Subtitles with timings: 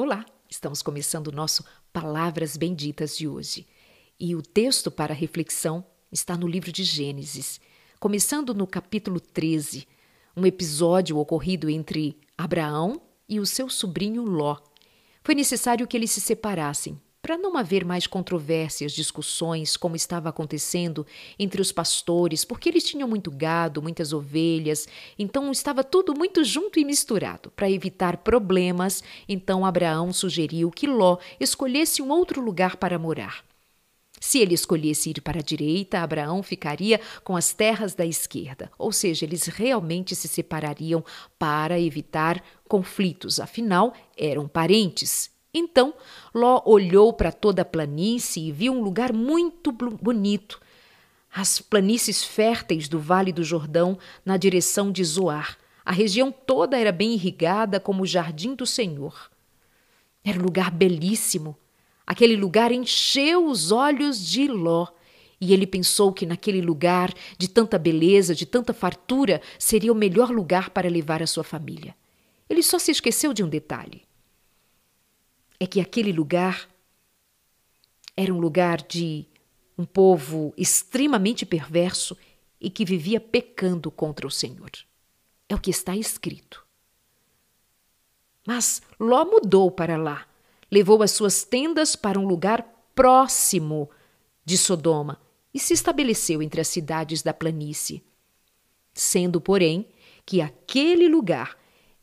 [0.00, 3.66] Olá, estamos começando o nosso Palavras Benditas de hoje.
[4.16, 7.60] E o texto para reflexão está no livro de Gênesis,
[7.98, 9.88] começando no capítulo 13,
[10.36, 14.58] um episódio ocorrido entre Abraão e o seu sobrinho Ló.
[15.24, 16.96] Foi necessário que eles se separassem
[17.28, 21.06] para não haver mais controvérsias, discussões, como estava acontecendo
[21.38, 24.88] entre os pastores, porque eles tinham muito gado, muitas ovelhas,
[25.18, 27.50] então estava tudo muito junto e misturado.
[27.50, 33.44] Para evitar problemas, então Abraão sugeriu que Ló escolhesse um outro lugar para morar.
[34.18, 38.90] Se ele escolhesse ir para a direita, Abraão ficaria com as terras da esquerda, ou
[38.90, 41.04] seja, eles realmente se separariam
[41.38, 45.36] para evitar conflitos, afinal, eram parentes.
[45.52, 45.94] Então
[46.34, 50.60] Ló olhou para toda a planície e viu um lugar muito bonito.
[51.34, 55.58] As planícies férteis do Vale do Jordão na direção de Zoar.
[55.84, 59.30] A região toda era bem irrigada como o jardim do Senhor.
[60.22, 61.56] Era um lugar belíssimo.
[62.06, 64.86] Aquele lugar encheu os olhos de Ló.
[65.40, 70.30] E ele pensou que naquele lugar de tanta beleza, de tanta fartura, seria o melhor
[70.30, 71.94] lugar para levar a sua família.
[72.50, 74.07] Ele só se esqueceu de um detalhe
[75.60, 76.68] é que aquele lugar
[78.16, 79.26] era um lugar de
[79.76, 82.16] um povo extremamente perverso
[82.60, 84.70] e que vivia pecando contra o Senhor.
[85.48, 86.66] É o que está escrito.
[88.46, 90.26] Mas Ló mudou para lá,
[90.70, 93.90] levou as suas tendas para um lugar próximo
[94.44, 95.20] de Sodoma
[95.52, 98.02] e se estabeleceu entre as cidades da planície.
[98.94, 99.86] Sendo, porém,
[100.24, 101.57] que aquele lugar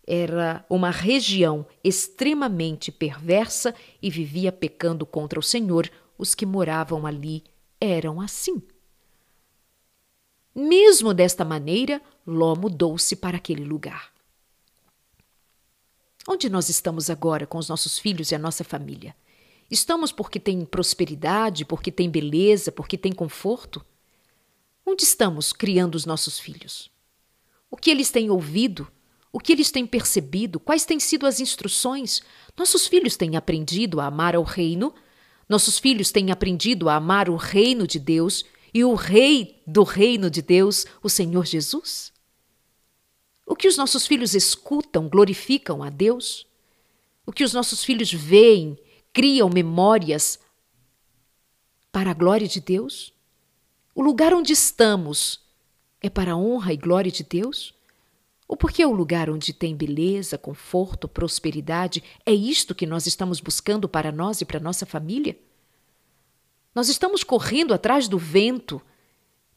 [0.05, 5.89] era uma região extremamente perversa e vivia pecando contra o Senhor.
[6.17, 7.43] Os que moravam ali
[7.81, 8.61] eram assim.
[10.53, 14.13] Mesmo desta maneira, Ló mudou-se para aquele lugar.
[16.27, 19.15] Onde nós estamos agora com os nossos filhos e a nossa família?
[19.69, 23.85] Estamos porque tem prosperidade, porque tem beleza, porque tem conforto?
[24.85, 26.89] Onde estamos criando os nossos filhos?
[27.69, 28.87] O que eles têm ouvido
[29.35, 30.61] o que eles têm percebido?
[30.61, 32.21] Quais têm sido as instruções?
[32.57, 34.95] Nossos filhos têm aprendido a amar ao reino?
[35.49, 40.29] Nossos filhos têm aprendido a amar o reino de Deus e o rei do reino
[40.29, 42.13] de Deus, o Senhor Jesus?
[43.45, 46.47] O que os nossos filhos escutam glorificam a Deus?
[47.25, 48.79] O que os nossos filhos veem
[49.11, 50.39] criam memórias
[51.91, 53.13] para a glória de Deus?
[53.93, 55.41] O lugar onde estamos
[55.99, 57.74] é para a honra e glória de Deus?
[58.47, 63.89] Ou porque o lugar onde tem beleza, conforto, prosperidade, é isto que nós estamos buscando
[63.89, 65.37] para nós e para nossa família?
[66.73, 68.81] Nós estamos correndo atrás do vento,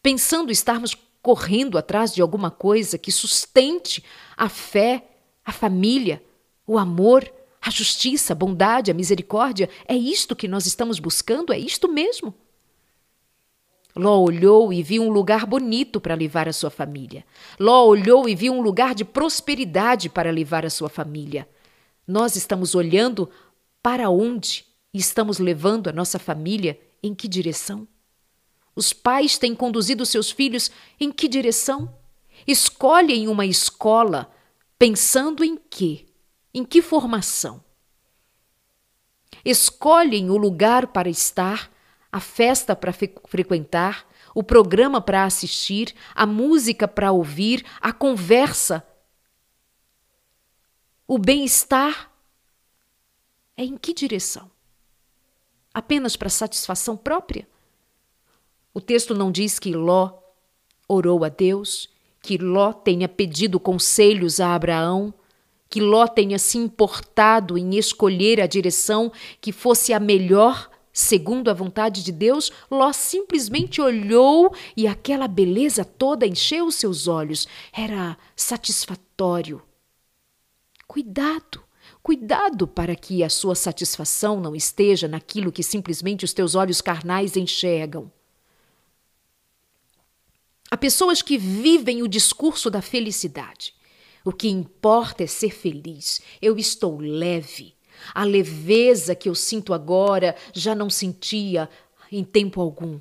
[0.03, 4.03] pensando estarmos correndo atrás de alguma coisa que sustente
[4.37, 5.05] a fé,
[5.45, 6.23] a família,
[6.67, 9.69] o amor, a justiça, a bondade, a misericórdia.
[9.87, 11.53] É isto que nós estamos buscando?
[11.53, 12.35] É isto mesmo?
[13.99, 17.25] Ló olhou e viu um lugar bonito para levar a sua família.
[17.59, 21.49] Ló olhou e viu um lugar de prosperidade para levar a sua família.
[22.07, 23.29] Nós estamos olhando
[23.83, 24.65] para onde
[24.95, 27.89] estamos levando a nossa família em que direção?
[28.73, 30.71] Os pais têm conduzido seus filhos
[31.01, 31.93] em que direção?
[32.47, 34.31] Escolhem uma escola
[34.79, 36.07] pensando em quê?
[36.55, 37.65] Em que formação?
[39.45, 41.69] Escolhem o lugar para estar
[42.11, 48.87] a festa para frequentar, o programa para assistir, a música para ouvir, a conversa,
[51.07, 52.13] o bem-estar.
[53.57, 54.51] É em que direção?
[55.75, 57.49] Apenas para satisfação própria?
[58.73, 60.19] O texto não diz que Ló
[60.87, 61.91] orou a Deus,
[62.23, 65.13] que Ló tenha pedido conselhos a Abraão,
[65.69, 71.55] que Ló tenha se importado em escolher a direção que fosse a melhor Segundo a
[71.55, 77.47] vontade de Deus, Ló simplesmente olhou e aquela beleza toda encheu os seus olhos.
[77.73, 79.63] Era satisfatório.
[80.89, 81.63] Cuidado,
[82.03, 87.37] cuidado para que a sua satisfação não esteja naquilo que simplesmente os teus olhos carnais
[87.37, 88.11] enxergam.
[90.69, 93.73] Há pessoas que vivem o discurso da felicidade.
[94.25, 96.21] O que importa é ser feliz.
[96.43, 97.78] Eu estou leve.
[98.15, 101.69] A leveza que eu sinto agora já não sentia
[102.11, 103.01] em tempo algum.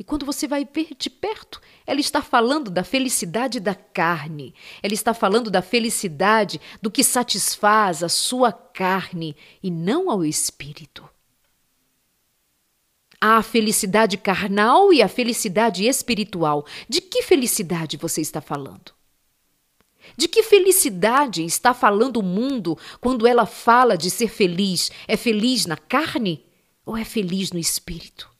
[0.00, 4.54] E quando você vai ver de perto, ela está falando da felicidade da carne.
[4.82, 11.06] Ela está falando da felicidade do que satisfaz a sua carne e não ao espírito.
[13.20, 16.64] Há a felicidade carnal e a felicidade espiritual.
[16.88, 18.94] De que felicidade você está falando?
[20.16, 24.90] De que felicidade está falando o mundo quando ela fala de ser feliz?
[25.06, 26.44] É feliz na carne
[26.84, 28.30] ou é feliz no espírito?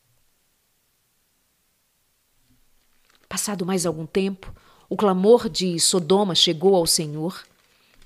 [3.29, 4.53] Passado mais algum tempo,
[4.89, 7.45] o clamor de Sodoma chegou ao Senhor.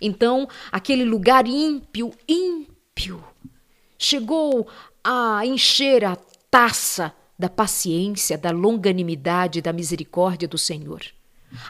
[0.00, 3.24] Então, aquele lugar ímpio, ímpio,
[3.98, 4.68] chegou
[5.02, 6.16] a encher a
[6.50, 11.00] taça da paciência, da longanimidade, da misericórdia do Senhor.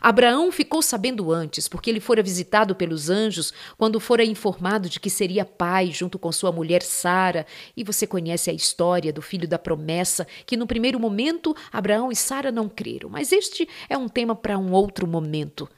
[0.00, 5.10] Abraão ficou sabendo antes, porque ele fora visitado pelos anjos quando fora informado de que
[5.10, 7.46] seria pai junto com sua mulher Sara.
[7.76, 12.16] E você conhece a história do filho da promessa, que no primeiro momento Abraão e
[12.16, 13.08] Sara não creram.
[13.08, 15.68] Mas este é um tema para um outro momento.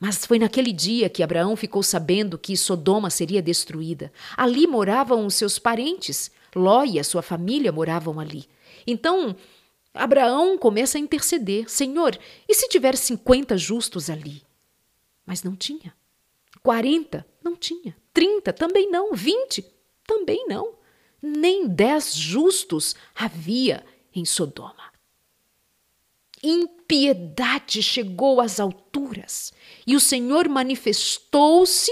[0.00, 4.12] Mas foi naquele dia que Abraão ficou sabendo que Sodoma seria destruída.
[4.36, 6.30] Ali moravam os seus parentes.
[6.54, 8.46] Ló e a sua família moravam ali.
[8.86, 9.34] Então,
[9.98, 12.18] Abraão começa a interceder: Senhor,
[12.48, 14.42] e se tiver 50 justos ali?
[15.26, 15.94] Mas não tinha.
[16.62, 17.96] 40 não tinha.
[18.14, 19.12] 30 também não.
[19.12, 19.64] 20
[20.06, 20.74] também não.
[21.20, 23.84] Nem 10 justos havia
[24.14, 24.92] em Sodoma.
[26.42, 29.52] Impiedade chegou às alturas
[29.86, 31.90] e o Senhor manifestou-se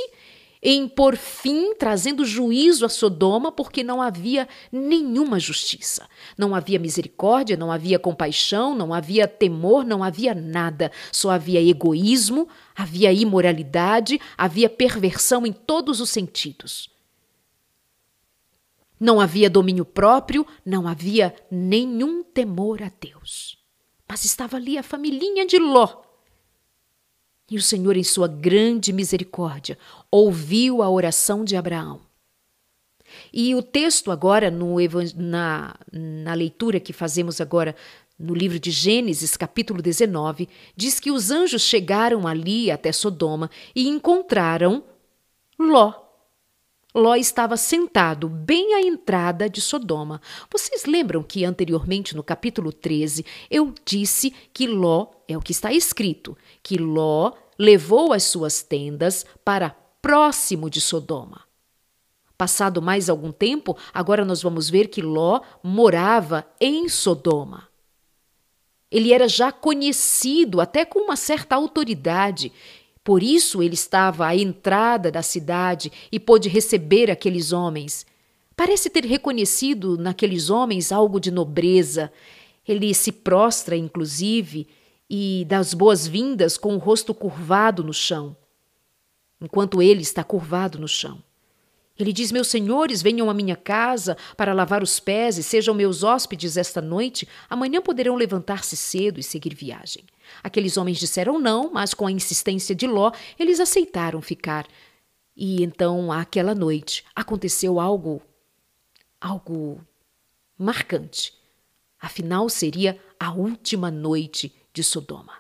[0.69, 6.09] em por fim trazendo juízo a Sodoma, porque não havia nenhuma justiça.
[6.37, 10.91] Não havia misericórdia, não havia compaixão, não havia temor, não havia nada.
[11.13, 16.91] Só havia egoísmo, havia imoralidade, havia perversão em todos os sentidos.
[18.99, 23.57] Não havia domínio próprio, não havia nenhum temor a Deus.
[24.09, 26.06] Mas estava ali a familhinha de Ló,
[27.51, 29.79] e o Senhor, em sua grande misericórdia,
[30.11, 32.01] ouviu a oração de Abraão.
[33.33, 34.77] E o texto agora, no,
[35.15, 37.75] na, na leitura que fazemos agora
[38.19, 43.89] no livro de Gênesis, capítulo 19, diz que os anjos chegaram ali até Sodoma e
[43.89, 44.83] encontraram
[45.59, 46.06] Ló
[46.97, 50.19] Ló estava sentado bem à entrada de Sodoma.
[50.51, 55.71] Vocês lembram que anteriormente, no capítulo 13, eu disse que Ló, é o que está
[55.71, 61.43] escrito, que Ló levou as suas tendas para próximo de Sodoma.
[62.39, 67.69] Passado mais algum tempo, agora nós vamos ver que Ló morava em Sodoma.
[68.91, 72.51] Ele era já conhecido, até com uma certa autoridade,
[73.07, 78.05] por isso ele estava à entrada da cidade e pôde receber aqueles homens.
[78.57, 82.11] Parece ter reconhecido naqueles homens algo de nobreza.
[82.67, 84.67] Ele se prostra, inclusive,
[85.09, 88.37] e dá as boas-vindas com o rosto curvado no chão,
[89.41, 91.23] enquanto ele está curvado no chão.
[91.99, 96.03] Ele diz: Meus senhores, venham à minha casa para lavar os pés e sejam meus
[96.03, 97.27] hóspedes esta noite.
[97.49, 100.05] Amanhã poderão levantar-se cedo e seguir viagem.
[100.43, 104.67] Aqueles homens disseram não, mas com a insistência de Ló, eles aceitaram ficar.
[105.35, 108.23] E então, aquela noite, aconteceu algo.
[109.21, 109.81] algo
[110.59, 111.33] marcante.
[111.99, 115.33] Afinal, seria a última noite de Sodoma.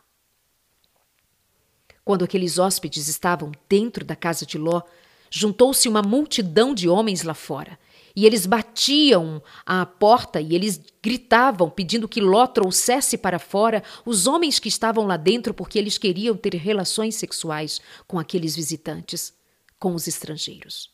[2.02, 4.82] Quando aqueles hóspedes estavam dentro da casa de Ló,
[5.31, 7.78] juntou-se uma multidão de homens lá fora.
[8.14, 14.26] E eles batiam à porta e eles gritavam, pedindo que Ló trouxesse para fora os
[14.26, 19.34] homens que estavam lá dentro, porque eles queriam ter relações sexuais com aqueles visitantes,
[19.78, 20.90] com os estrangeiros.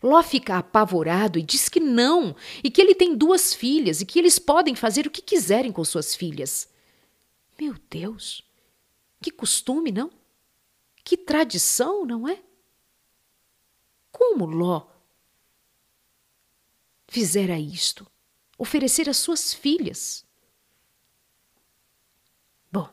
[0.00, 4.18] Ló fica apavorado e diz que não, e que ele tem duas filhas e que
[4.18, 6.68] eles podem fazer o que quiserem com suas filhas.
[7.60, 8.42] Meu Deus!
[9.20, 10.10] Que costume, não?
[11.04, 12.38] Que tradição, não é?
[14.20, 14.82] Como Ló
[17.08, 18.06] fizera isto?
[18.58, 20.26] Oferecer as suas filhas.
[22.70, 22.86] Bom,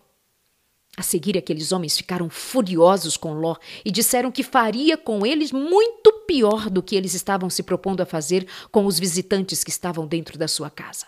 [0.95, 6.13] a seguir aqueles homens ficaram furiosos com Ló e disseram que faria com eles muito
[6.25, 10.37] pior do que eles estavam se propondo a fazer com os visitantes que estavam dentro
[10.37, 11.07] da sua casa.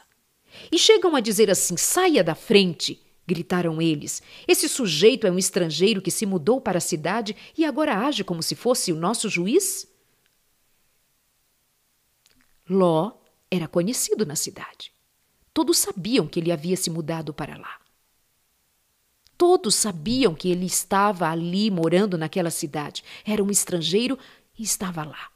[0.70, 4.22] E chegam a dizer assim: saia da frente gritaram eles.
[4.46, 8.44] Esse sujeito é um estrangeiro que se mudou para a cidade e agora age como
[8.44, 9.89] se fosse o nosso juiz?
[12.70, 13.14] Ló
[13.50, 14.94] era conhecido na cidade.
[15.54, 17.80] Todos sabiam que ele havia se mudado para lá.
[19.38, 23.04] Todos sabiam que ele estava ali morando naquela cidade.
[23.26, 24.20] Era um estrangeiro
[24.58, 25.32] e estava lá.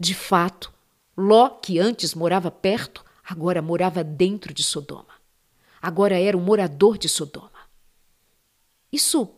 [0.00, 0.72] De fato,
[1.16, 5.14] Ló, que antes morava perto, agora morava dentro de Sodoma.
[5.80, 7.50] Agora era um morador de Sodoma.
[8.90, 9.28] Isso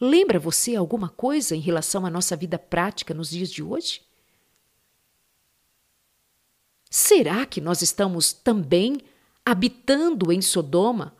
[0.00, 4.02] lembra você alguma coisa em relação à nossa vida prática nos dias de hoje?
[6.90, 9.00] Será que nós estamos também
[9.46, 11.14] habitando em Sodoma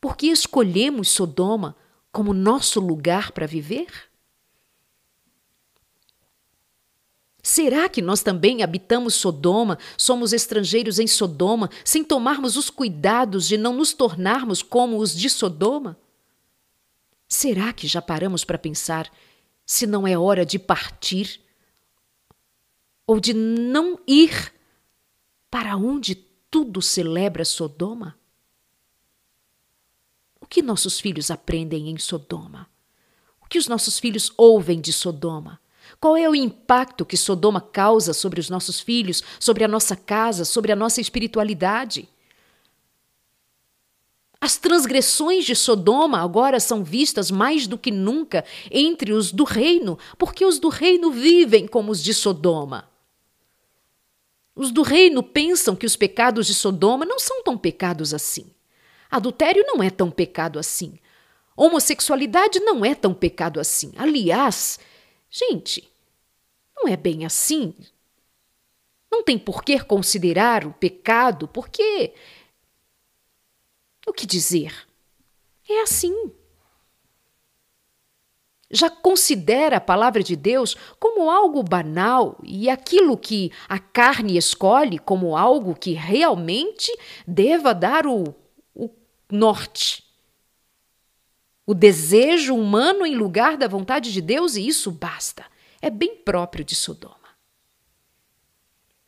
[0.00, 1.76] porque escolhemos Sodoma
[2.10, 3.86] como nosso lugar para viver?
[7.40, 13.56] Será que nós também habitamos Sodoma, somos estrangeiros em Sodoma, sem tomarmos os cuidados de
[13.56, 15.96] não nos tornarmos como os de Sodoma?
[17.28, 19.10] Será que já paramos para pensar
[19.64, 21.40] se não é hora de partir
[23.06, 24.52] ou de não ir
[25.54, 28.18] para onde tudo celebra Sodoma?
[30.40, 32.68] O que nossos filhos aprendem em Sodoma?
[33.40, 35.60] O que os nossos filhos ouvem de Sodoma?
[36.00, 40.44] Qual é o impacto que Sodoma causa sobre os nossos filhos, sobre a nossa casa,
[40.44, 42.08] sobre a nossa espiritualidade?
[44.40, 50.00] As transgressões de Sodoma agora são vistas mais do que nunca entre os do reino,
[50.18, 52.92] porque os do reino vivem como os de Sodoma.
[54.54, 58.46] Os do reino pensam que os pecados de Sodoma não são tão pecados assim.
[59.10, 60.98] Adultério não é tão pecado assim.
[61.56, 63.92] Homossexualidade não é tão pecado assim.
[63.96, 64.78] Aliás,
[65.30, 65.88] gente,
[66.76, 67.74] não é bem assim.
[69.10, 72.12] Não tem por que considerar o pecado, porque.
[74.06, 74.86] O que dizer?
[75.68, 76.32] É assim.
[78.74, 84.98] Já considera a palavra de Deus como algo banal e aquilo que a carne escolhe
[84.98, 86.92] como algo que realmente
[87.26, 88.34] deva dar o,
[88.74, 88.90] o
[89.30, 90.02] norte.
[91.64, 95.44] O desejo humano em lugar da vontade de Deus, e isso basta
[95.84, 97.14] é bem próprio de Sodoma.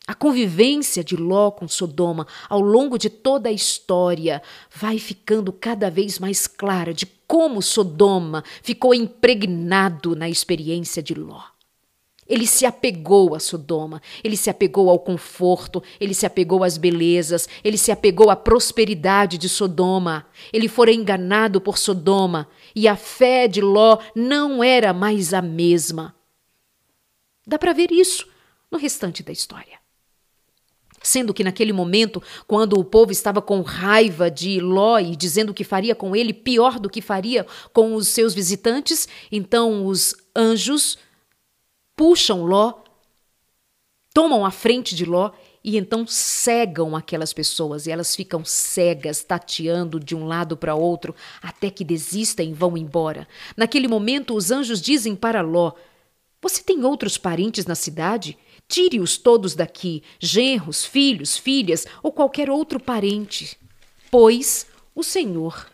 [0.05, 4.43] A convivência de Ló com Sodoma ao longo de toda a história
[4.73, 11.41] vai ficando cada vez mais clara de como Sodoma ficou impregnado na experiência de Ló.
[12.27, 17.47] Ele se apegou a Sodoma, ele se apegou ao conforto, ele se apegou às belezas,
[17.63, 20.27] ele se apegou à prosperidade de Sodoma.
[20.51, 26.13] Ele fora enganado por Sodoma e a fé de Ló não era mais a mesma.
[27.45, 28.27] Dá para ver isso
[28.69, 29.76] no restante da história.
[31.07, 35.63] Sendo que naquele momento, quando o povo estava com raiva de Ló e dizendo que
[35.63, 40.97] faria com ele pior do que faria com os seus visitantes, então os anjos
[41.95, 42.73] puxam Ló,
[44.13, 45.31] tomam a frente de Ló
[45.63, 51.15] e então cegam aquelas pessoas e elas ficam cegas, tateando de um lado para outro
[51.41, 53.25] até que desistem e vão embora.
[53.55, 55.71] Naquele momento, os anjos dizem para Ló:
[56.41, 58.37] você tem outros parentes na cidade?
[58.67, 63.57] Tire-os todos daqui, genros, filhos, filhas ou qualquer outro parente.
[64.11, 65.69] Pois o Senhor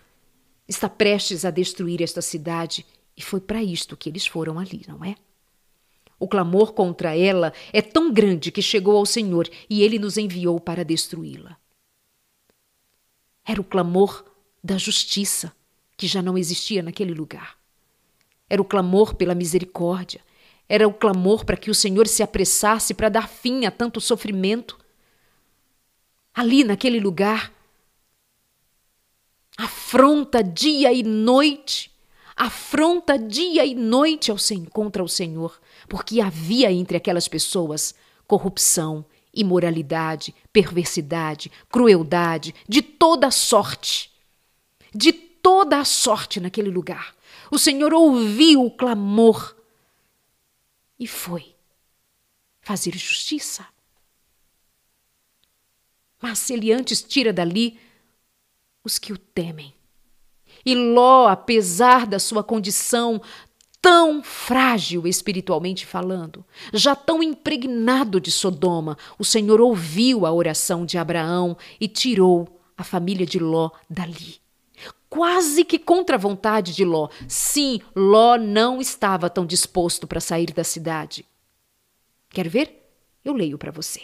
[0.67, 2.85] está prestes a destruir esta cidade
[3.17, 5.15] e foi para isto que eles foram ali, não é?
[6.19, 10.59] O clamor contra ela é tão grande que chegou ao Senhor e ele nos enviou
[10.59, 11.57] para destruí-la.
[13.45, 14.23] Era o clamor
[14.63, 15.53] da justiça
[15.97, 17.57] que já não existia naquele lugar.
[18.49, 20.21] Era o clamor pela misericórdia
[20.73, 24.75] era o clamor para que o Senhor se apressasse para dar fim a tanto sofrimento.
[26.33, 27.53] Ali, naquele lugar,
[29.55, 31.91] afronta dia e noite,
[32.35, 37.93] afronta dia e noite ao se contra o Senhor, porque havia entre aquelas pessoas
[38.25, 44.11] corrupção, imoralidade, perversidade, crueldade, de toda sorte.
[44.91, 47.13] De toda a sorte naquele lugar.
[47.51, 49.55] O Senhor ouviu o clamor
[51.03, 51.53] e foi
[52.61, 53.65] fazer justiça.
[56.21, 57.77] Mas ele antes tira dali
[58.85, 59.73] os que o temem.
[60.65, 63.21] E Ló, apesar da sua condição
[63.81, 70.97] tão frágil espiritualmente falando, já tão impregnado de Sodoma, o Senhor ouviu a oração de
[70.97, 74.42] Abraão e tirou a família de Ló dali
[75.13, 77.07] quase que contra a vontade de Ló.
[77.27, 81.23] Sim, Ló não estava tão disposto para sair da cidade.
[82.31, 82.83] Quer ver?
[83.23, 84.01] Eu leio para você.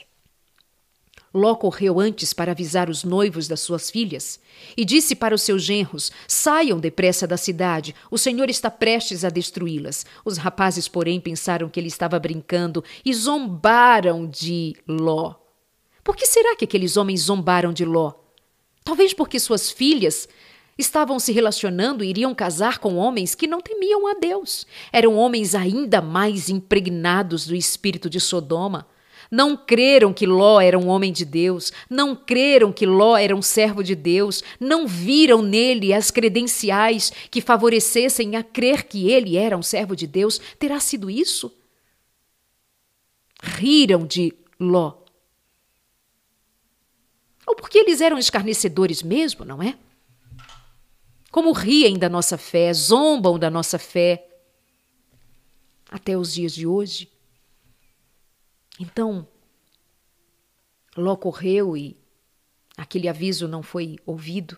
[1.33, 4.39] Ló correu antes para avisar os noivos das suas filhas
[4.77, 9.29] e disse para os seus genros: Saiam depressa da cidade, o Senhor está prestes a
[9.29, 10.05] destruí-las.
[10.23, 15.33] Os rapazes, porém, pensaram que ele estava brincando e zombaram de Ló.
[16.03, 18.13] Por que será que aqueles homens zombaram de Ló?
[18.83, 20.29] Talvez porque suas filhas
[20.79, 24.65] estavam se relacionando e iriam casar com homens que não temiam a Deus.
[24.93, 28.87] Eram homens ainda mais impregnados do espírito de Sodoma.
[29.29, 33.41] Não creram que Ló era um homem de Deus, não creram que Ló era um
[33.41, 39.55] servo de Deus, não viram nele as credenciais que favorecessem a crer que ele era
[39.55, 40.39] um servo de Deus.
[40.57, 41.53] Terá sido isso?
[43.43, 44.93] Riram de Ló.
[47.45, 49.75] Ou porque eles eram escarnecedores mesmo, não é?
[51.31, 54.27] Como riem da nossa fé, zombam da nossa fé,
[55.89, 57.09] até os dias de hoje.
[58.79, 59.27] Então,
[60.95, 61.97] Ló correu e
[62.77, 64.57] aquele aviso não foi ouvido.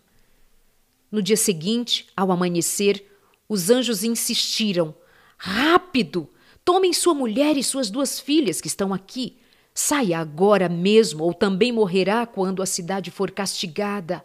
[1.12, 3.06] No dia seguinte, ao amanhecer,
[3.48, 4.96] os anjos insistiram:
[5.38, 6.30] Rápido!
[6.63, 9.38] Tomem sua mulher e suas duas filhas que estão aqui.
[9.74, 14.24] Saia agora mesmo, ou também morrerá quando a cidade for castigada.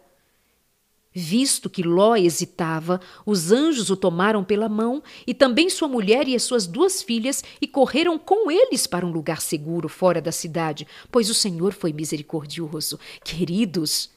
[1.19, 6.35] Visto que Ló hesitava, os anjos o tomaram pela mão, e também sua mulher e
[6.35, 10.85] as suas duas filhas, e correram com eles para um lugar seguro fora da cidade,
[11.11, 12.99] pois o Senhor foi misericordioso.
[13.23, 14.11] Queridos,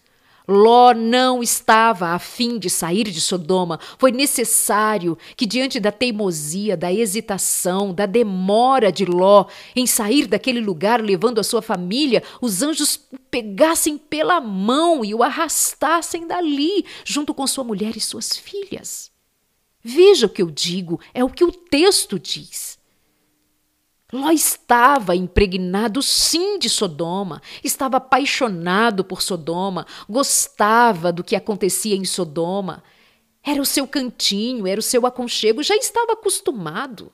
[0.51, 3.79] Ló não estava a fim de sair de Sodoma.
[3.97, 9.45] Foi necessário que, diante da teimosia, da hesitação, da demora de Ló
[9.77, 15.15] em sair daquele lugar levando a sua família, os anjos o pegassem pela mão e
[15.15, 19.09] o arrastassem dali, junto com sua mulher e suas filhas.
[19.81, 22.80] Veja o que eu digo, é o que o texto diz.
[24.13, 32.05] Ló estava impregnado sim de Sodoma, estava apaixonado por Sodoma, gostava do que acontecia em
[32.05, 32.83] Sodoma.
[33.43, 37.13] Era o seu cantinho, era o seu aconchego, já estava acostumado.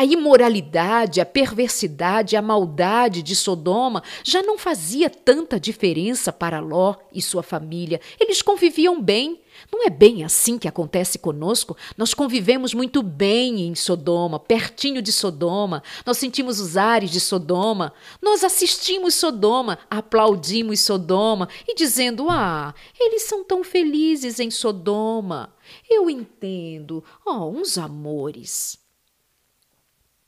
[0.00, 6.94] A imoralidade, a perversidade, a maldade de Sodoma já não fazia tanta diferença para Ló
[7.12, 8.00] e sua família.
[8.18, 9.42] Eles conviviam bem.
[9.70, 11.76] Não é bem assim que acontece conosco?
[11.98, 15.82] Nós convivemos muito bem em Sodoma, pertinho de Sodoma.
[16.06, 17.92] Nós sentimos os ares de Sodoma.
[18.22, 25.54] Nós assistimos Sodoma, aplaudimos Sodoma e dizendo: Ah, eles são tão felizes em Sodoma.
[25.90, 27.04] Eu entendo.
[27.22, 28.79] Oh, uns amores.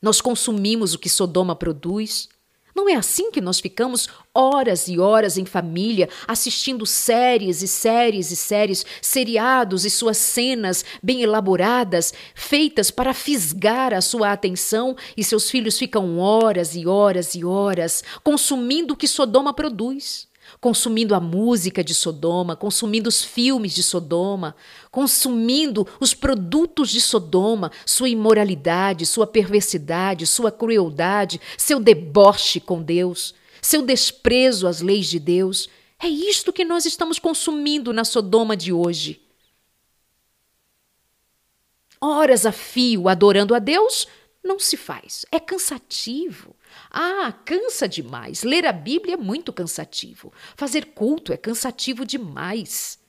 [0.03, 2.27] Nós consumimos o que Sodoma produz.
[2.75, 8.29] Não é assim que nós ficamos horas e horas em família, assistindo séries e séries
[8.29, 15.23] e séries, seriados e suas cenas bem elaboradas, feitas para fisgar a sua atenção, e
[15.23, 20.27] seus filhos ficam horas e horas e horas consumindo o que Sodoma produz
[20.63, 24.55] consumindo a música de Sodoma, consumindo os filmes de Sodoma,
[24.89, 33.35] consumindo os produtos de Sodoma, sua imoralidade, sua perversidade, sua crueldade, seu deboche com Deus,
[33.61, 35.67] seu desprezo às leis de Deus.
[36.01, 39.21] É isto que nós estamos consumindo na Sodoma de hoje.
[41.99, 44.07] Horas a fio adorando a Deus
[44.41, 46.55] não se faz, é cansativo.
[46.95, 48.43] Ah, cansa demais.
[48.43, 50.31] Ler a Bíblia é muito cansativo.
[50.55, 52.99] Fazer culto é cansativo demais.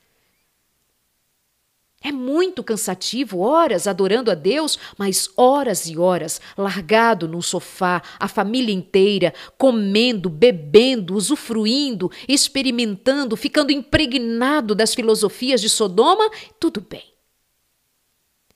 [2.00, 8.28] É muito cansativo, horas adorando a Deus, mas horas e horas largado num sofá, a
[8.28, 17.14] família inteira, comendo, bebendo, usufruindo, experimentando, ficando impregnado das filosofias de Sodoma, tudo bem.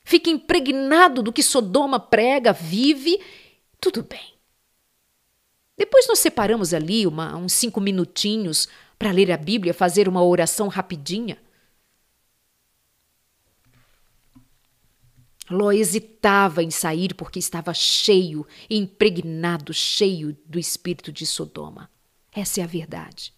[0.05, 3.19] Fica impregnado do que Sodoma prega, vive,
[3.81, 4.38] tudo bem.
[5.79, 10.67] Depois nós separamos ali uma, uns cinco minutinhos para ler a Bíblia, fazer uma oração
[10.67, 11.39] rapidinha.
[15.49, 21.89] Ló hesitava em sair porque estava cheio, impregnado, cheio do espírito de Sodoma.
[22.33, 23.33] Essa é a verdade.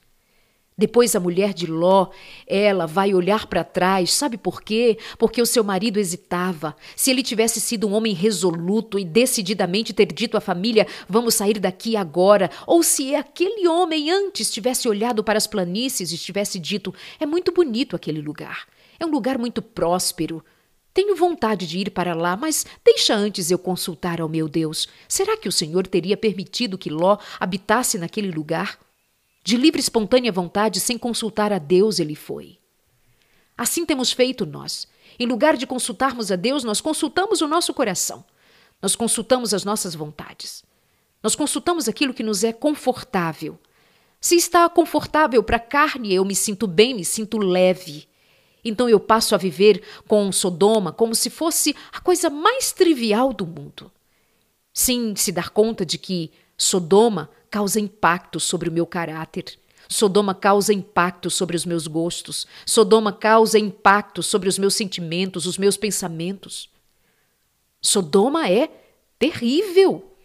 [0.81, 2.07] Depois a mulher de Ló,
[2.47, 4.97] ela vai olhar para trás, sabe por quê?
[5.19, 6.75] Porque o seu marido hesitava.
[6.97, 11.59] Se ele tivesse sido um homem resoluto e decididamente ter dito à família: "Vamos sair
[11.59, 16.95] daqui agora", ou se aquele homem antes tivesse olhado para as planícies e tivesse dito:
[17.21, 18.67] "É muito bonito aquele lugar.
[18.99, 20.43] É um lugar muito próspero.
[20.95, 24.89] Tenho vontade de ir para lá, mas deixa antes eu consultar ao meu Deus.
[25.07, 28.79] Será que o Senhor teria permitido que Ló habitasse naquele lugar?"
[29.43, 32.59] De livre e espontânea vontade, sem consultar a Deus, ele foi.
[33.57, 34.87] Assim temos feito nós.
[35.19, 38.25] Em lugar de consultarmos a Deus, nós consultamos o nosso coração.
[38.81, 40.65] Nós consultamos as nossas vontades.
[41.23, 43.59] Nós consultamos aquilo que nos é confortável.
[44.21, 48.09] Se está confortável para a carne, eu me sinto bem, me sinto leve.
[48.65, 53.47] Então eu passo a viver com Sodoma como se fosse a coisa mais trivial do
[53.47, 53.91] mundo.
[54.73, 59.59] Sem se dar conta de que Sodoma causa impacto sobre o meu caráter.
[59.89, 62.47] Sodoma causa impacto sobre os meus gostos.
[62.65, 66.71] Sodoma causa impacto sobre os meus sentimentos, os meus pensamentos.
[67.83, 68.71] Sodoma é
[69.19, 70.17] terrível.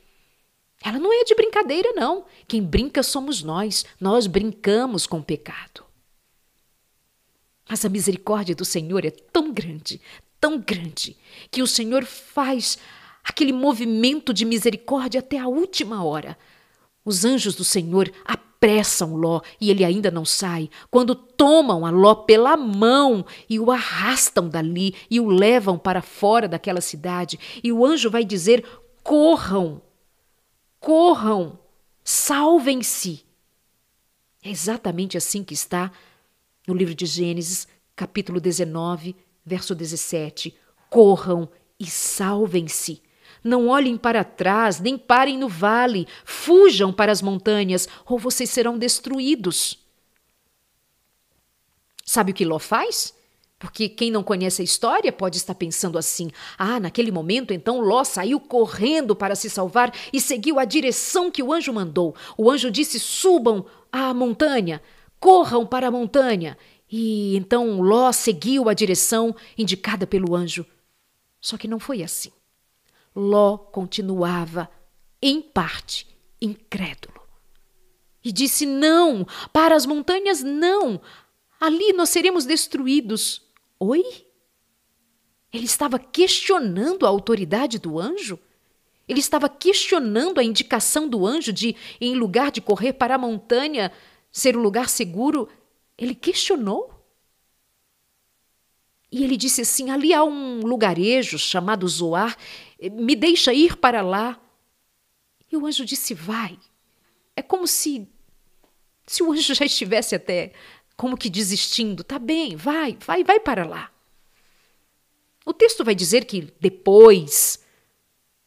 [0.84, 2.26] Ela não é de brincadeira, não.
[2.48, 3.86] Quem brinca somos nós.
[4.00, 5.84] Nós brincamos com o pecado.
[7.68, 10.00] Mas a misericórdia do Senhor é tão grande,
[10.40, 11.18] tão grande,
[11.50, 12.78] que o Senhor faz
[13.24, 16.38] aquele movimento de misericórdia até a última hora
[17.06, 22.16] os anjos do Senhor apressam Ló e ele ainda não sai, quando tomam a Ló
[22.16, 27.86] pela mão e o arrastam dali e o levam para fora daquela cidade, e o
[27.86, 28.66] anjo vai dizer:
[29.04, 29.82] corram,
[30.80, 31.60] corram,
[32.04, 33.24] salvem-se.
[34.44, 35.92] É exatamente assim que está
[36.68, 39.16] no livro de Gênesis, capítulo 19,
[39.46, 40.56] verso 17.
[40.90, 43.02] Corram e salvem-se.
[43.46, 48.76] Não olhem para trás, nem parem no vale, fujam para as montanhas, ou vocês serão
[48.76, 49.78] destruídos.
[52.04, 53.14] Sabe o que Ló faz?
[53.60, 58.04] Porque quem não conhece a história pode estar pensando assim: ah, naquele momento então Ló
[58.04, 62.16] saiu correndo para se salvar e seguiu a direção que o anjo mandou.
[62.36, 64.82] O anjo disse: subam à montanha,
[65.20, 66.58] corram para a montanha.
[66.92, 70.66] E então Ló seguiu a direção indicada pelo anjo.
[71.40, 72.32] Só que não foi assim.
[73.16, 74.70] Ló continuava,
[75.22, 76.08] em parte,
[76.42, 77.22] incrédulo.
[78.24, 81.00] E disse: Não, para as montanhas não.
[81.60, 83.42] Ali nós seremos destruídos.
[83.80, 84.04] Oi?
[85.54, 88.38] Ele estava questionando a autoridade do anjo?
[89.08, 93.92] Ele estava questionando a indicação do anjo de, em lugar de correr para a montanha,
[94.32, 95.48] ser o um lugar seguro.
[95.98, 96.92] Ele questionou.
[99.12, 102.36] E ele disse assim: ali há um lugarejo chamado Zoar,
[102.82, 104.40] me deixa ir para lá.
[105.52, 106.58] E o anjo disse: vai.
[107.36, 108.08] É como se.
[109.06, 110.54] Se o anjo já estivesse até
[110.96, 112.04] como que desistindo.
[112.04, 113.92] Tá bem, vai, vai, vai para lá.
[115.46, 117.64] O texto vai dizer que depois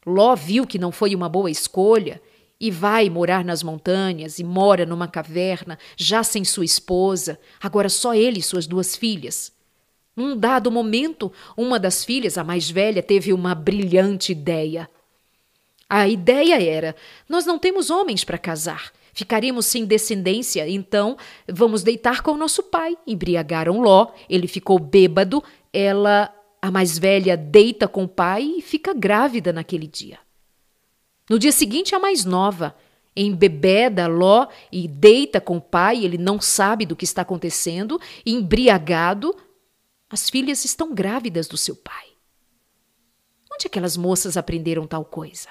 [0.04, 2.20] Ló viu que não foi uma boa escolha
[2.58, 8.14] e vai morar nas montanhas e mora numa caverna, já sem sua esposa, agora só
[8.14, 9.52] ele e suas duas filhas.
[10.18, 14.90] Num dado momento, uma das filhas, a mais velha, teve uma brilhante ideia.
[15.88, 16.96] A ideia era:
[17.28, 18.90] nós não temos homens para casar.
[19.12, 21.16] Ficaremos sem descendência, então
[21.48, 22.98] vamos deitar com o nosso pai.
[23.06, 25.40] Embriagaram Ló, ele ficou bêbado,
[25.72, 30.18] ela, a mais velha, deita com o pai e fica grávida naquele dia.
[31.30, 32.74] No dia seguinte, a mais nova,
[33.16, 39.32] embebeda Ló e deita com o pai, ele não sabe do que está acontecendo, embriagado,
[40.10, 42.06] as filhas estão grávidas do seu pai.
[43.52, 45.48] Onde aquelas moças aprenderam tal coisa?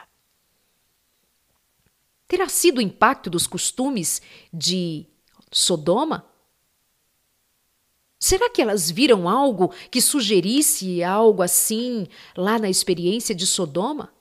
[2.27, 5.05] Terá sido o impacto dos costumes de
[5.51, 6.25] Sodoma?
[8.19, 14.11] Será que elas viram algo que sugerisse algo assim lá na experiência de Sodoma?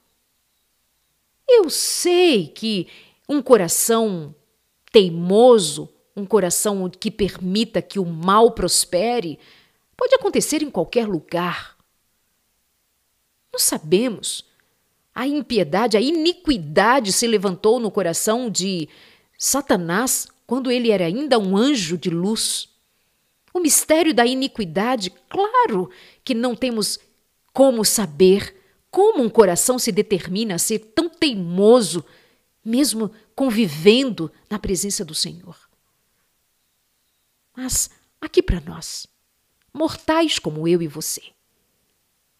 [1.48, 2.88] Eu sei que
[3.28, 4.34] um coração
[4.92, 9.38] teimoso, um coração que permita que o mal prospere,
[9.96, 11.76] Pode acontecer em qualquer lugar.
[13.52, 14.44] Nós sabemos.
[15.14, 18.86] A impiedade, a iniquidade se levantou no coração de
[19.38, 22.68] Satanás quando ele era ainda um anjo de luz.
[23.54, 25.90] O mistério da iniquidade, claro
[26.22, 26.98] que não temos
[27.52, 28.54] como saber
[28.90, 32.04] como um coração se determina a ser tão teimoso,
[32.64, 35.56] mesmo convivendo na presença do Senhor.
[37.54, 39.06] Mas aqui para nós,
[39.76, 41.22] mortais como eu e você.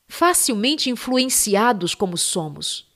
[0.09, 2.87] Facilmente influenciados como somos.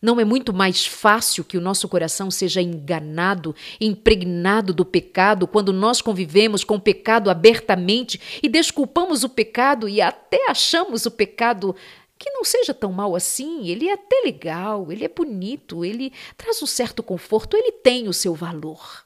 [0.00, 5.72] Não é muito mais fácil que o nosso coração seja enganado, impregnado do pecado, quando
[5.72, 11.74] nós convivemos com o pecado abertamente e desculpamos o pecado e até achamos o pecado
[12.18, 16.62] que não seja tão mal assim, ele é até legal, ele é bonito, ele traz
[16.62, 19.03] um certo conforto, ele tem o seu valor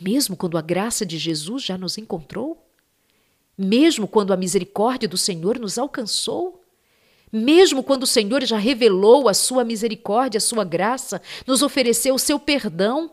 [0.00, 2.66] mesmo quando a graça de Jesus já nos encontrou?
[3.56, 6.62] Mesmo quando a misericórdia do Senhor nos alcançou?
[7.30, 12.18] Mesmo quando o Senhor já revelou a sua misericórdia, a sua graça, nos ofereceu o
[12.18, 13.12] seu perdão?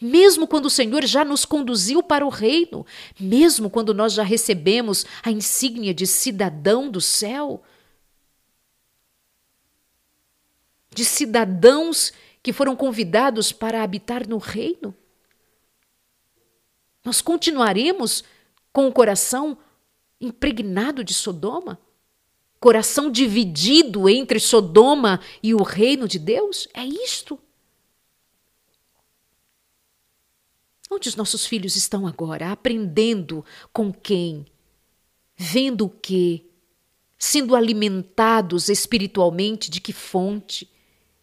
[0.00, 2.86] Mesmo quando o Senhor já nos conduziu para o reino?
[3.18, 7.62] Mesmo quando nós já recebemos a insígnia de cidadão do céu?
[10.92, 14.94] De cidadãos que foram convidados para habitar no reino?
[17.04, 18.22] Nós continuaremos
[18.72, 19.56] com o coração
[20.20, 21.80] impregnado de Sodoma?
[22.58, 26.68] Coração dividido entre Sodoma e o reino de Deus?
[26.74, 27.38] É isto?
[30.90, 32.50] Onde os nossos filhos estão agora?
[32.50, 34.44] Aprendendo com quem?
[35.36, 36.44] Vendo o quê?
[37.16, 40.68] Sendo alimentados espiritualmente de que fonte?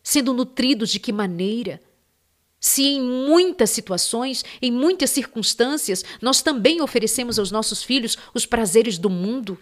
[0.02, 1.82] Sendo nutridos de que maneira?
[2.60, 8.98] Se em muitas situações, em muitas circunstâncias, nós também oferecemos aos nossos filhos os prazeres
[8.98, 9.58] do mundo,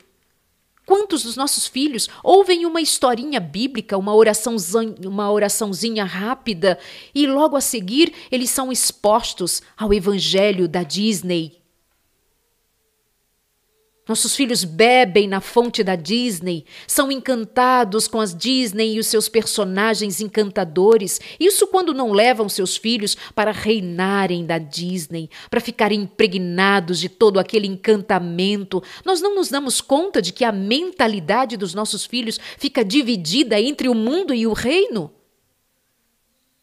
[0.85, 6.77] Quantos dos nossos filhos ouvem uma historinha bíblica, uma oraçãozinha, uma oraçãozinha rápida
[7.13, 11.59] e logo a seguir eles são expostos ao evangelho da Disney,
[14.07, 19.27] nossos filhos bebem na fonte da Disney, são encantados com as Disney e os seus
[19.27, 21.19] personagens encantadores.
[21.39, 27.39] Isso quando não levam seus filhos para reinarem da Disney, para ficarem impregnados de todo
[27.39, 28.83] aquele encantamento.
[29.03, 33.89] Nós não nos damos conta de que a mentalidade dos nossos filhos fica dividida entre
[33.89, 35.14] o mundo e o reino?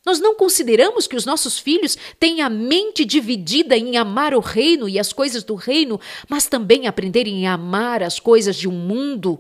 [0.04, 4.88] Nós não consideramos que os nossos filhos têm a mente dividida em amar o reino
[4.88, 9.38] e as coisas do reino, mas também aprenderem a amar as coisas de um mundo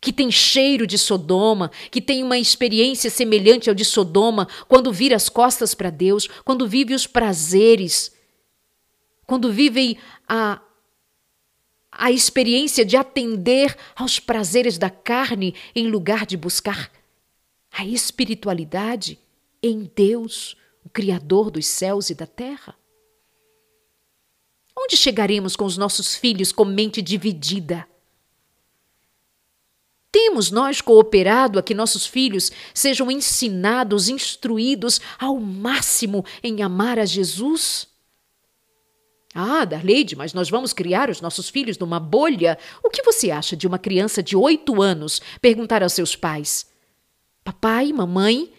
[0.00, 5.16] que tem cheiro de Sodoma, que tem uma experiência semelhante ao de Sodoma, quando vira
[5.16, 8.14] as costas para Deus, quando vive os prazeres,
[9.26, 10.60] quando vivem a,
[11.90, 16.90] a experiência de atender aos prazeres da carne em lugar de buscar
[17.70, 19.18] a espiritualidade
[19.66, 22.74] em Deus, o Criador dos céus e da terra?
[24.78, 27.86] Onde chegaremos com os nossos filhos com mente dividida?
[30.12, 37.04] Temos nós cooperado a que nossos filhos sejam ensinados, instruídos ao máximo em amar a
[37.04, 37.88] Jesus?
[39.34, 42.58] Ah, Darleide, mas nós vamos criar os nossos filhos numa bolha.
[42.82, 46.66] O que você acha de uma criança de oito anos perguntar aos seus pais:
[47.44, 48.50] Papai, mamãe,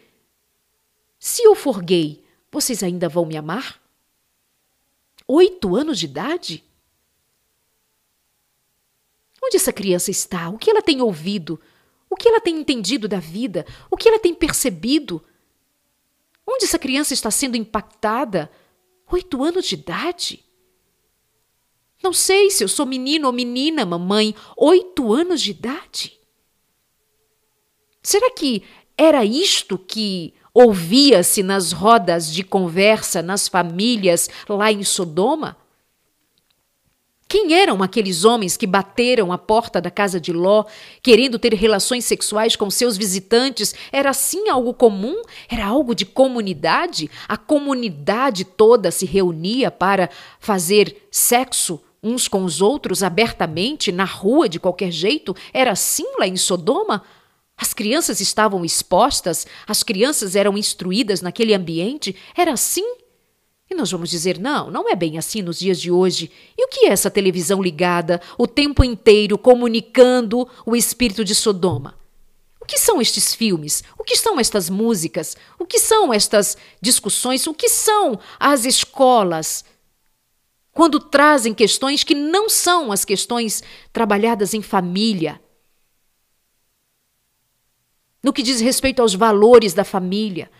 [1.27, 3.83] se eu for gay, vocês ainda vão me amar?
[5.27, 6.63] Oito anos de idade?
[9.43, 10.47] Onde essa criança está?
[10.47, 11.59] O que ela tem ouvido?
[12.09, 13.65] O que ela tem entendido da vida?
[13.91, 15.21] O que ela tem percebido?
[16.47, 18.49] Onde essa criança está sendo impactada?
[19.11, 20.45] Oito anos de idade?
[22.01, 24.33] Não sei se eu sou menino ou menina, mamãe.
[24.55, 26.17] Oito anos de idade?
[28.01, 28.63] Será que
[28.97, 35.55] era isto que ouvia-se nas rodas de conversa nas famílias lá em Sodoma?
[37.27, 40.63] Quem eram aqueles homens que bateram a porta da casa de Ló,
[41.03, 43.75] querendo ter relações sexuais com seus visitantes?
[43.91, 45.21] Era assim algo comum?
[45.47, 47.07] Era algo de comunidade?
[47.27, 54.49] A comunidade toda se reunia para fazer sexo uns com os outros abertamente, na rua,
[54.49, 55.35] de qualquer jeito?
[55.53, 57.03] Era assim lá em Sodoma?
[57.57, 62.85] As crianças estavam expostas, as crianças eram instruídas naquele ambiente, era assim?
[63.69, 66.31] E nós vamos dizer: não, não é bem assim nos dias de hoje.
[66.57, 71.97] E o que é essa televisão ligada o tempo inteiro comunicando o espírito de Sodoma?
[72.61, 73.83] O que são estes filmes?
[73.97, 75.35] O que são estas músicas?
[75.57, 77.47] O que são estas discussões?
[77.47, 79.65] O que são as escolas?
[80.73, 85.41] Quando trazem questões que não são as questões trabalhadas em família,
[88.23, 90.51] no que diz respeito aos valores da família,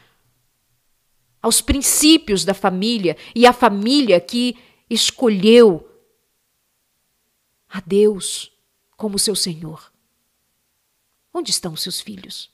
[1.41, 4.58] aos princípios da família e a família que
[4.89, 5.88] escolheu
[7.70, 8.52] a Deus
[8.96, 9.91] como seu Senhor.
[11.34, 12.50] Onde estão seus filhos?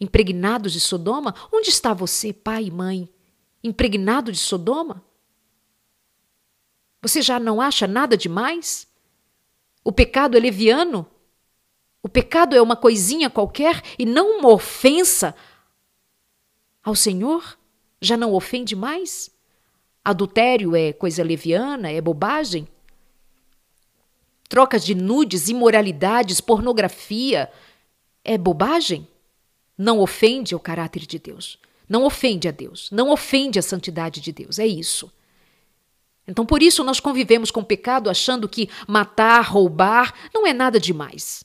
[0.00, 1.34] Impregnados de Sodoma?
[1.52, 3.08] Onde está você, pai e mãe?
[3.62, 5.04] Impregnado de Sodoma?
[7.00, 8.86] Você já não acha nada demais?
[9.82, 11.06] O pecado é leviano?
[12.02, 15.34] O pecado é uma coisinha qualquer e não uma ofensa
[16.82, 17.56] ao Senhor?
[18.00, 19.30] Já não ofende mais?
[20.04, 22.66] Adultério é coisa leviana, é bobagem?
[24.48, 27.48] Trocas de nudes, imoralidades, pornografia
[28.24, 29.06] é bobagem?
[29.78, 31.58] Não ofende o caráter de Deus.
[31.88, 32.90] Não ofende a Deus.
[32.90, 34.58] Não ofende a santidade de Deus.
[34.58, 35.10] É isso.
[36.26, 40.80] Então, por isso, nós convivemos com o pecado achando que matar, roubar não é nada
[40.80, 41.44] demais.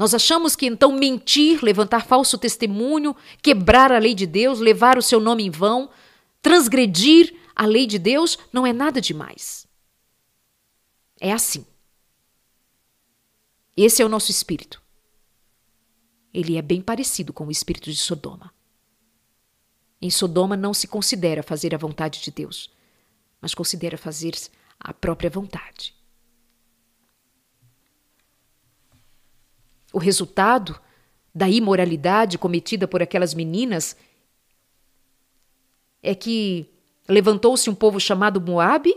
[0.00, 5.02] Nós achamos que então mentir, levantar falso testemunho, quebrar a lei de Deus, levar o
[5.02, 5.90] seu nome em vão,
[6.40, 9.66] transgredir a lei de Deus não é nada demais.
[11.20, 11.66] É assim.
[13.76, 14.80] Esse é o nosso espírito.
[16.32, 18.54] Ele é bem parecido com o espírito de Sodoma.
[20.00, 22.70] Em Sodoma não se considera fazer a vontade de Deus,
[23.38, 24.32] mas considera fazer
[24.78, 25.99] a própria vontade.
[29.92, 30.78] O resultado
[31.34, 33.96] da imoralidade cometida por aquelas meninas
[36.02, 36.66] é que
[37.08, 38.94] levantou-se um povo chamado Moabe,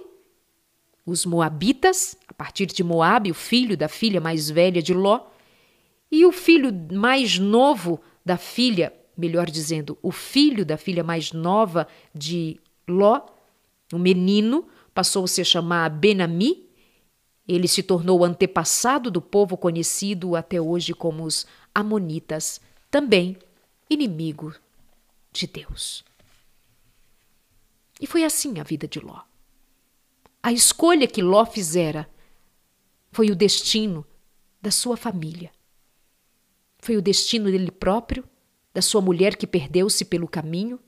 [1.06, 5.27] os Moabitas, a partir de Moabe, o filho da filha mais velha de Ló,
[6.12, 11.88] e o filho mais novo da filha, melhor dizendo, o filho da filha mais nova
[12.13, 13.21] de Ló,
[13.91, 16.62] o menino, passou-se a chamar Benami,
[17.47, 23.38] Ele se tornou antepassado do povo conhecido até hoje como os Amonitas, também
[23.89, 24.53] inimigo
[25.32, 26.03] de Deus.
[27.99, 29.21] E foi assim a vida de Ló.
[30.41, 32.10] A escolha que Ló fizera
[33.12, 34.06] foi o destino
[34.62, 35.51] da sua família.
[36.79, 38.23] Foi o destino dele próprio,
[38.73, 40.79] da sua mulher que perdeu-se pelo caminho,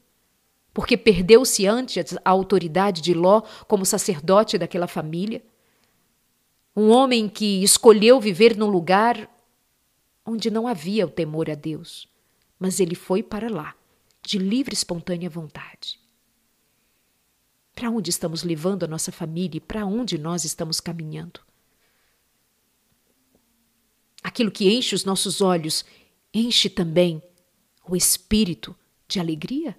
[0.73, 5.41] porque perdeu-se antes a autoridade de Ló como sacerdote daquela família.
[6.75, 9.29] Um homem que escolheu viver num lugar
[10.25, 12.07] onde não havia o temor a Deus,
[12.59, 13.75] mas ele foi para lá,
[14.21, 15.99] de livre e espontânea vontade.
[17.73, 21.39] Para onde estamos levando a nossa família e para onde nós estamos caminhando?
[24.23, 25.85] Aquilo que enche os nossos olhos
[26.33, 27.21] enche também
[27.87, 28.75] o espírito
[29.07, 29.77] de alegria?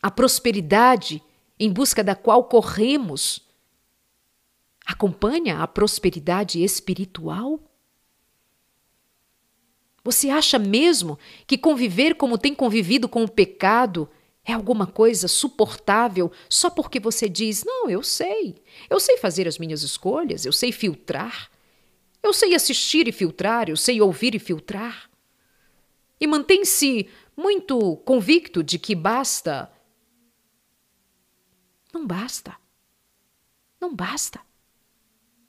[0.00, 1.22] A prosperidade
[1.58, 3.46] em busca da qual corremos
[4.86, 7.60] acompanha a prosperidade espiritual?
[10.04, 14.08] Você acha mesmo que conviver como tem convivido com o pecado
[14.44, 18.56] é alguma coisa suportável só porque você diz: Não, eu sei,
[18.90, 21.50] eu sei fazer as minhas escolhas, eu sei filtrar,
[22.22, 25.08] eu sei assistir e filtrar, eu sei ouvir e filtrar?
[26.20, 29.70] E mantém-se muito convicto de que basta
[31.92, 32.56] não basta.
[33.78, 34.40] Não basta.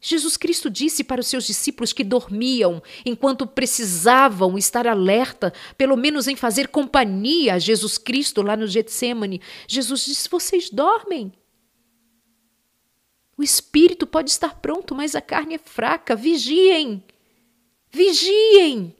[0.06, 6.28] Jesus Cristo disse para os seus discípulos que dormiam enquanto precisavam estar alerta, pelo menos
[6.28, 9.42] em fazer companhia a Jesus Cristo lá no Getsemane.
[9.66, 11.32] Jesus disse: Vocês dormem.
[13.38, 16.18] O espírito pode estar pronto, mas a carne é fraca.
[16.18, 17.02] Vigiem.
[17.90, 18.94] Vigiem.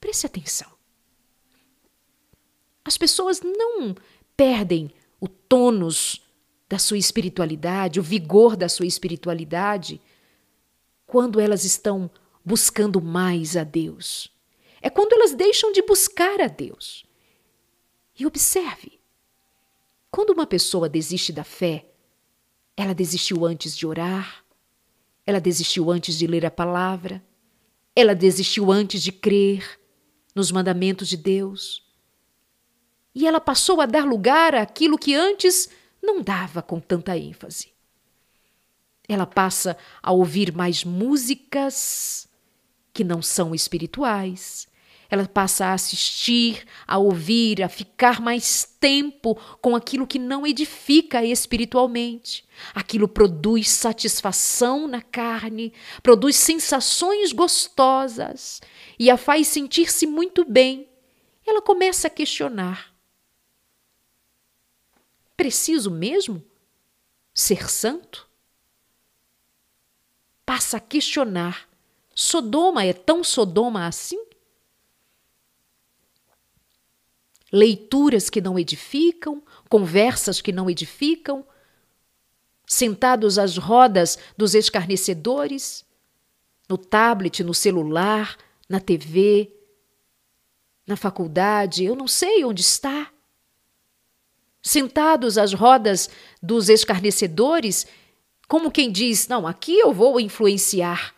[0.00, 0.70] Preste atenção.
[2.84, 3.94] As pessoas não
[4.36, 6.25] perdem o tônus
[6.68, 10.00] da sua espiritualidade, o vigor da sua espiritualidade,
[11.06, 12.10] quando elas estão
[12.44, 14.32] buscando mais a Deus.
[14.80, 17.04] É quando elas deixam de buscar a Deus.
[18.18, 19.00] E observe:
[20.10, 21.86] quando uma pessoa desiste da fé,
[22.76, 24.44] ela desistiu antes de orar,
[25.24, 27.24] ela desistiu antes de ler a palavra,
[27.94, 29.80] ela desistiu antes de crer
[30.34, 31.86] nos mandamentos de Deus
[33.16, 35.70] e ela passou a dar lugar àquilo que antes
[36.06, 37.74] não dava com tanta ênfase.
[39.08, 42.28] Ela passa a ouvir mais músicas
[42.92, 44.66] que não são espirituais.
[45.08, 51.24] Ela passa a assistir, a ouvir, a ficar mais tempo com aquilo que não edifica
[51.24, 52.44] espiritualmente.
[52.74, 58.60] Aquilo produz satisfação na carne, produz sensações gostosas
[58.98, 60.88] e a faz sentir-se muito bem.
[61.46, 62.95] Ela começa a questionar:
[65.36, 66.42] Preciso mesmo
[67.34, 68.28] ser santo?
[70.44, 71.68] Passa a questionar:
[72.14, 74.24] Sodoma é tão Sodoma assim?
[77.52, 81.46] Leituras que não edificam, conversas que não edificam,
[82.66, 85.84] sentados às rodas dos escarnecedores,
[86.68, 88.36] no tablet, no celular,
[88.68, 89.52] na TV,
[90.86, 93.12] na faculdade, eu não sei onde está
[94.66, 96.10] sentados às rodas
[96.42, 97.86] dos escarnecedores,
[98.48, 101.14] como quem diz: Não, aqui eu vou influenciar.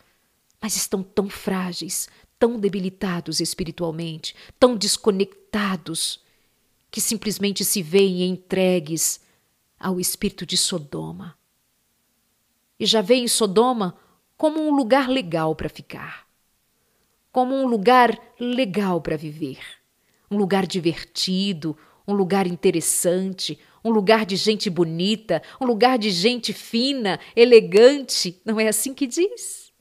[0.61, 2.07] Mas estão tão frágeis,
[2.37, 6.21] tão debilitados espiritualmente, tão desconectados,
[6.91, 9.21] que simplesmente se veem entregues
[9.79, 11.35] ao espírito de Sodoma.
[12.79, 13.97] E já veem Sodoma
[14.37, 16.27] como um lugar legal para ficar,
[17.31, 19.59] como um lugar legal para viver,
[20.29, 21.77] um lugar divertido,
[22.09, 28.41] um lugar interessante, um lugar de gente bonita, um lugar de gente fina, elegante.
[28.43, 29.71] Não é assim que diz?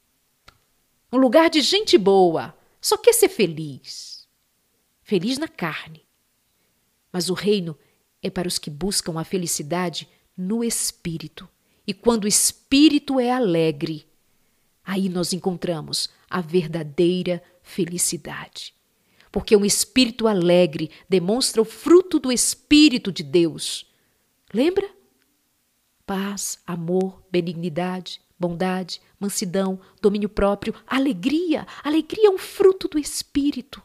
[1.10, 4.28] Um lugar de gente boa, só quer ser feliz.
[5.02, 6.04] Feliz na carne.
[7.10, 7.76] Mas o reino
[8.22, 11.48] é para os que buscam a felicidade no espírito.
[11.86, 14.06] E quando o espírito é alegre,
[14.84, 18.77] aí nós encontramos a verdadeira felicidade
[19.38, 23.86] porque um espírito alegre demonstra o fruto do Espírito de Deus.
[24.52, 24.90] Lembra?
[26.04, 31.64] Paz, amor, benignidade, bondade, mansidão, domínio próprio, alegria.
[31.84, 33.80] Alegria é um fruto do Espírito.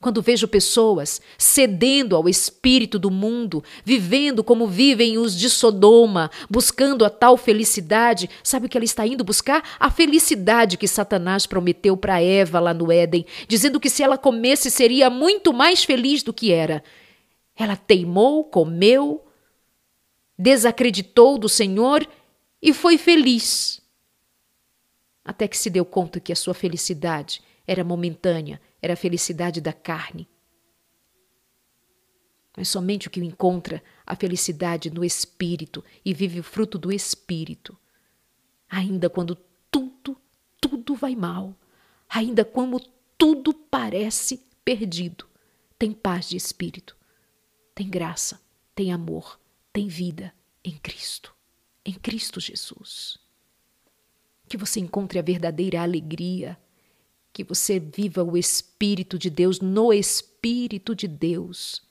[0.00, 7.04] Quando vejo pessoas cedendo ao espírito do mundo, vivendo como vivem os de Sodoma, buscando
[7.04, 9.62] a tal felicidade, sabe o que ela está indo buscar?
[9.78, 14.70] A felicidade que Satanás prometeu para Eva lá no Éden, dizendo que se ela comesse
[14.70, 16.82] seria muito mais feliz do que era.
[17.54, 19.22] Ela teimou, comeu,
[20.38, 22.08] desacreditou do Senhor
[22.62, 23.82] e foi feliz.
[25.22, 29.72] Até que se deu conta que a sua felicidade era momentânea, era a felicidade da
[29.72, 30.28] carne.
[32.56, 37.78] Mas somente o que encontra a felicidade no espírito e vive o fruto do espírito,
[38.68, 39.36] ainda quando
[39.70, 40.20] tudo,
[40.60, 41.56] tudo vai mal,
[42.08, 42.80] ainda quando
[43.16, 45.28] tudo parece perdido,
[45.78, 46.96] tem paz de espírito,
[47.74, 48.40] tem graça,
[48.74, 49.38] tem amor,
[49.72, 51.34] tem vida em Cristo,
[51.84, 53.18] em Cristo Jesus.
[54.48, 56.58] Que você encontre a verdadeira alegria,
[57.32, 61.82] que você viva o Espírito de Deus no Espírito de Deus,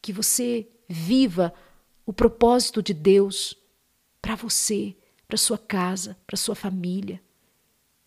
[0.00, 1.52] que você viva
[2.04, 3.56] o propósito de Deus
[4.20, 4.96] para você,
[5.26, 7.20] para sua casa, para sua família.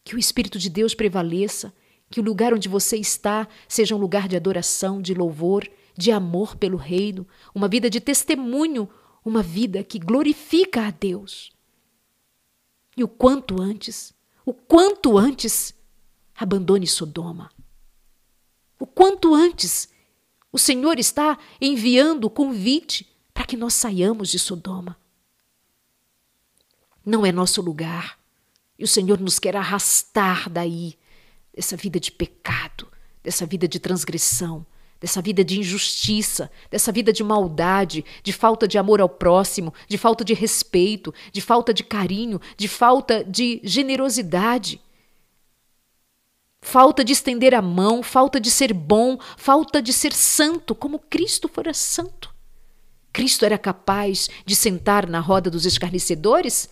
[0.04, 1.74] Que o Espírito de Deus prevaleça,
[2.10, 5.68] que o lugar onde você está seja um lugar de adoração, de louvor,
[5.98, 8.88] de amor pelo reino, uma vida de testemunho,
[9.24, 11.52] uma vida que glorifica a Deus.
[12.96, 14.14] E o quanto antes,
[14.46, 15.74] o quanto antes,
[16.36, 17.52] abandone Sodoma.
[18.80, 19.90] O quanto antes,
[20.52, 24.98] o Senhor está enviando o convite para que nós saiamos de Sodoma.
[27.06, 28.18] Não é nosso lugar.
[28.78, 30.98] E o Senhor nos quer arrastar daí,
[31.54, 32.88] dessa vida de pecado,
[33.24, 34.66] dessa vida de transgressão,
[35.00, 39.98] dessa vida de injustiça, dessa vida de maldade, de falta de amor ao próximo, de
[39.98, 44.82] falta de respeito, de falta de carinho, de falta de generosidade.
[46.66, 51.48] Falta de estender a mão, falta de ser bom, falta de ser santo, como Cristo
[51.48, 52.34] fora santo.
[53.14, 56.68] Cristo era capaz de sentar na roda dos escarnecedores?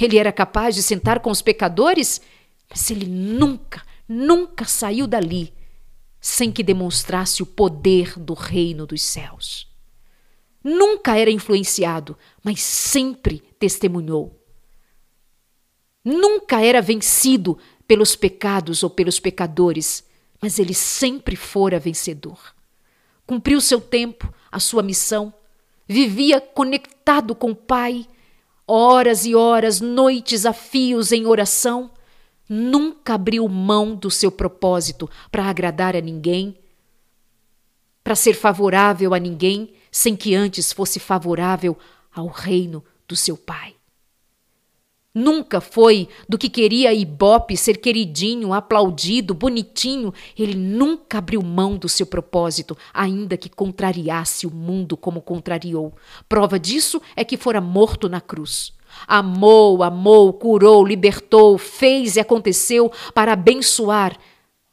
[0.00, 2.22] Ele era capaz de sentar com os pecadores?
[2.70, 5.52] Mas ele nunca, nunca saiu dali
[6.18, 9.70] sem que demonstrasse o poder do reino dos céus.
[10.64, 14.42] Nunca era influenciado, mas sempre testemunhou.
[16.02, 20.04] Nunca era vencido pelos pecados ou pelos pecadores,
[20.40, 22.54] mas ele sempre fora vencedor.
[23.26, 25.32] Cumpriu seu tempo, a sua missão,
[25.86, 28.06] vivia conectado com o Pai,
[28.66, 31.90] horas e horas, noites a fios em oração
[32.48, 36.56] nunca abriu mão do seu propósito para agradar a ninguém,
[38.02, 41.76] para ser favorável a ninguém, sem que antes fosse favorável
[42.12, 43.73] ao reino do seu Pai.
[45.14, 50.12] Nunca foi do que queria Ibope ser queridinho, aplaudido, bonitinho.
[50.36, 55.94] Ele nunca abriu mão do seu propósito, ainda que contrariasse o mundo como contrariou.
[56.28, 58.72] Prova disso é que fora morto na cruz.
[59.06, 64.18] Amou, amou, curou, libertou, fez e aconteceu para abençoar,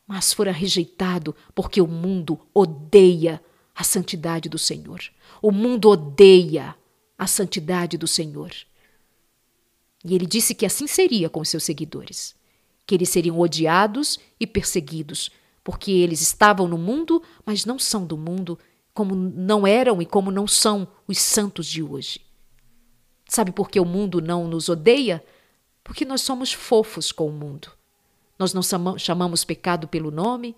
[0.07, 3.39] mas fora rejeitado porque o mundo odeia
[3.75, 5.01] a santidade do Senhor.
[5.39, 6.75] O mundo odeia
[7.15, 8.51] a santidade do Senhor.
[10.03, 12.35] E ele disse que assim seria com seus seguidores,
[12.85, 15.29] que eles seriam odiados e perseguidos,
[15.63, 18.57] porque eles estavam no mundo, mas não são do mundo,
[18.93, 22.21] como não eram e como não são os santos de hoje.
[23.27, 25.23] Sabe por que o mundo não nos odeia?
[25.83, 27.71] Porque nós somos fofos com o mundo.
[28.37, 28.61] Nós não
[28.97, 30.55] chamamos pecado pelo nome,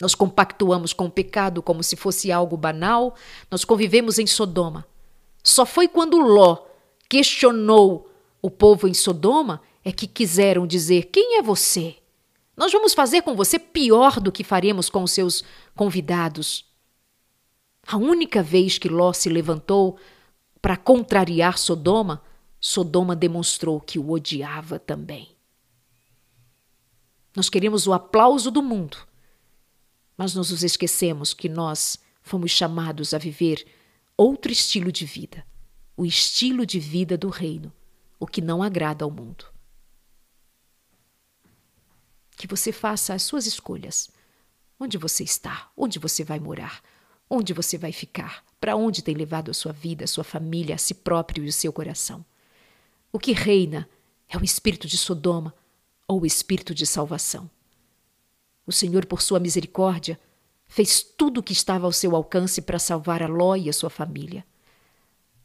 [0.00, 3.14] nós compactuamos com o pecado como se fosse algo banal,
[3.50, 4.86] nós convivemos em Sodoma.
[5.42, 6.64] Só foi quando Ló
[7.08, 8.09] questionou
[8.42, 11.96] o povo em Sodoma é que quiseram dizer: Quem é você?
[12.56, 15.42] Nós vamos fazer com você pior do que faremos com os seus
[15.74, 16.66] convidados.
[17.86, 19.98] A única vez que Ló se levantou
[20.60, 22.22] para contrariar Sodoma,
[22.60, 25.34] Sodoma demonstrou que o odiava também.
[27.34, 28.98] Nós queremos o aplauso do mundo,
[30.16, 33.66] mas nós nos esquecemos que nós fomos chamados a viver
[34.16, 35.46] outro estilo de vida,
[35.96, 37.72] o estilo de vida do reino,
[38.20, 39.46] o que não agrada ao mundo.
[42.36, 44.10] Que você faça as suas escolhas.
[44.78, 45.70] Onde você está?
[45.74, 46.82] Onde você vai morar?
[47.28, 48.44] Onde você vai ficar?
[48.60, 51.52] Para onde tem levado a sua vida, a sua família, a si próprio e o
[51.52, 52.24] seu coração?
[53.10, 53.88] O que reina
[54.28, 55.54] é o espírito de Sodoma
[56.06, 57.50] ou o espírito de salvação?
[58.66, 60.20] O Senhor, por sua misericórdia,
[60.66, 63.90] fez tudo o que estava ao seu alcance para salvar a Ló e a sua
[63.90, 64.44] família.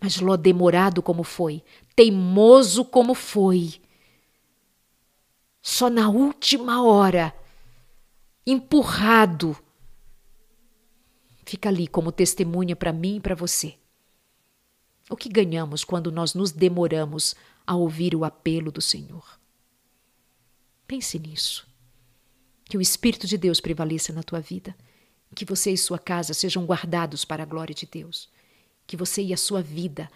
[0.05, 1.63] Mas Ló, demorado como foi,
[1.95, 3.81] teimoso como foi,
[5.63, 7.33] só na última hora,
[8.45, 9.57] empurrado
[11.43, 13.79] fica ali como testemunha para mim e para você.
[15.09, 17.35] O que ganhamos quando nós nos demoramos
[17.65, 19.39] a ouvir o apelo do Senhor?
[20.85, 21.67] Pense nisso.
[22.63, 24.77] Que o Espírito de Deus prevaleça na tua vida.
[25.35, 28.29] Que você e sua casa sejam guardados para a glória de Deus.
[28.86, 30.09] Que você e a sua vida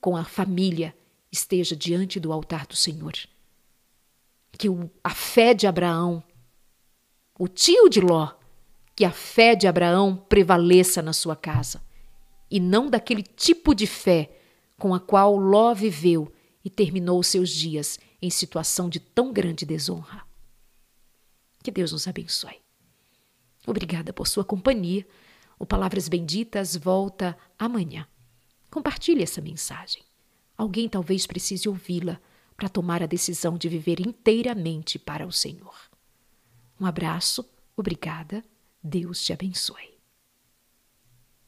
[0.00, 0.94] com a família
[1.30, 3.14] esteja diante do altar do Senhor.
[4.52, 6.22] Que o, a fé de Abraão,
[7.38, 8.32] o tio de Ló,
[8.94, 11.82] que a fé de Abraão prevaleça na sua casa,
[12.50, 14.30] e não daquele tipo de fé
[14.78, 16.32] com a qual Ló viveu
[16.64, 20.22] e terminou seus dias em situação de tão grande desonra.
[21.62, 22.60] Que Deus nos abençoe.
[23.66, 25.06] Obrigada por sua companhia.
[25.58, 28.06] O Palavras Benditas volta amanhã.
[28.74, 30.02] Compartilhe essa mensagem.
[30.58, 32.20] Alguém talvez precise ouvi-la
[32.56, 35.76] para tomar a decisão de viver inteiramente para o Senhor.
[36.80, 38.42] Um abraço, obrigada,
[38.82, 39.93] Deus te abençoe.